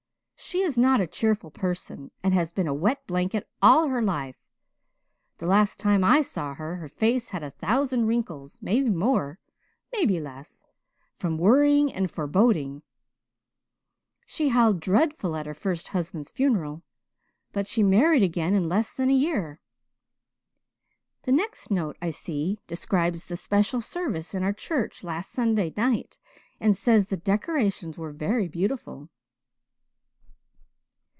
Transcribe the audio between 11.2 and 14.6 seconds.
worrying and foreboding. She